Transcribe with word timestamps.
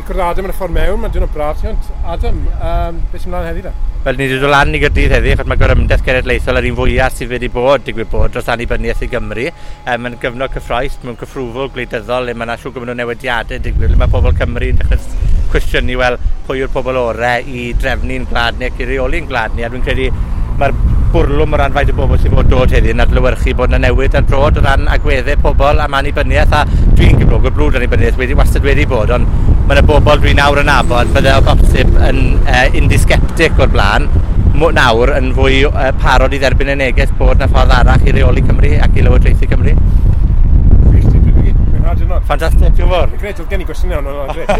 Ni'n 0.00 0.06
cwrdd 0.08 0.22
Adam 0.24 0.46
yn 0.46 0.52
y 0.54 0.54
ffordd 0.56 0.72
mewn, 0.72 1.00
mae'n 1.02 1.12
dyn 1.12 1.20
nhw'n 1.26 1.32
braf, 1.34 1.58
ti'n 1.60 1.74
Adam, 2.08 2.38
um, 2.56 3.00
beth 3.12 3.20
sy'n 3.20 3.34
mlaen 3.34 3.48
heddi 3.50 3.64
da? 3.66 3.72
Wel, 4.06 4.16
ni 4.16 4.28
wedi 4.30 4.38
dod 4.40 4.48
lan 4.54 4.72
i 4.72 4.80
Gyrdydd 4.80 5.12
heddi, 5.12 5.34
achos 5.34 5.50
mae 5.50 5.60
gorymdeith 5.60 6.06
genedlaethol 6.06 6.60
yr 6.62 6.68
un 6.70 6.78
fwyaf 6.78 7.18
sydd 7.18 7.34
wedi 7.34 7.50
bod, 7.52 7.84
digwydd 7.84 8.08
bod, 8.08 8.32
dros 8.32 8.48
annibyniaeth 8.48 9.04
i 9.04 9.10
Gymru. 9.12 9.44
Um, 9.84 10.06
mae'n 10.06 10.16
gyfnod 10.22 10.56
cyffroes, 10.56 10.96
mewn 11.04 11.20
cyffrwfol 11.20 11.68
gwleidyddol, 11.76 12.30
le 12.30 12.32
mae 12.32 12.48
yna 12.48 12.56
siw 12.62 12.72
gwmwn 12.72 12.94
o 12.94 12.96
newidiadau 12.96 13.60
digwydd, 13.60 13.92
le 13.92 14.00
mae 14.00 14.14
pobl 14.16 14.32
Cymru 14.40 14.72
yn 14.72 14.80
dechrau 14.80 15.36
cwestiynu, 15.52 16.00
wel, 16.00 16.16
pwy 16.48 16.64
yw'r 16.64 16.72
pobl 16.72 16.96
orau 16.96 17.52
i 17.60 17.70
drefnu'n 17.76 18.30
gwlad 18.32 18.56
ni 18.56 18.70
ac 18.72 18.80
i 18.80 18.88
reoli'n 18.94 19.28
gwlad 19.28 19.52
ni, 19.58 19.68
a 19.68 19.68
dwi'n 19.68 19.84
credu 19.84 20.08
mae'r 20.60 20.74
bwrlwm 21.10 21.54
o 21.56 21.58
ran 21.58 21.72
faint 21.74 21.90
o 21.90 21.94
bobl 21.96 22.18
sydd 22.20 22.34
fod 22.36 22.50
dod 22.52 22.72
heddi 22.74 22.92
yn 22.94 23.02
adlywyrchu 23.02 23.54
bod 23.58 23.72
yna 23.72 23.80
newid 23.86 24.16
yn 24.18 24.26
drod 24.28 24.58
o 24.60 24.64
ran 24.66 24.88
agweddau 24.94 25.40
pobl 25.42 25.80
am 25.84 25.96
annibyniaeth 25.98 26.52
a 26.58 26.60
dwi'n 26.98 27.18
gyflog 27.22 27.48
y 27.48 27.54
brwd 27.56 27.78
annibyniaeth 27.80 28.20
wedi 28.20 28.36
wastad 28.38 28.66
wedi 28.68 28.86
bod 28.90 29.10
ond 29.16 29.30
mae 29.66 29.78
yna 29.78 29.86
bobl 29.88 30.20
dwi'n 30.22 30.38
nawr 30.38 30.60
yn 30.62 30.72
abod 30.74 31.14
fydde 31.16 31.32
o 31.38 31.44
bosib 31.48 31.96
yn 32.10 32.20
uh, 32.44 32.66
indisgeptic 32.78 33.58
o'r 33.58 33.72
blaen 33.72 34.10
nawr 34.76 35.14
yn 35.16 35.32
fwy 35.34 35.62
uh, 35.70 35.88
parod 36.02 36.36
i 36.36 36.40
dderbyn 36.42 36.74
y 36.74 36.78
neges 36.82 37.14
bod 37.18 37.38
yna 37.38 37.48
ffordd 37.50 37.74
arall 37.80 38.06
i 38.06 38.14
reoli 38.14 38.44
Cymru 38.44 38.76
ac 38.84 38.98
i 39.00 39.06
lywodraethu 39.06 39.48
Cymru. 39.50 39.74
Ffantastig, 41.90 42.74
diolch 42.76 42.82
yn 42.84 42.90
fawr. 42.92 43.12
Gret, 43.18 43.40
oedd 43.42 43.50
gen 43.50 43.62
i 43.62 43.66
gwestiwn 43.66 43.94
iawn 43.96 44.08
gret. 44.36 44.50